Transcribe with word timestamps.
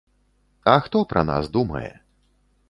А 0.73 0.73
хто 0.85 1.01
пра 1.11 1.23
нас 1.31 1.51
думае? 1.59 1.93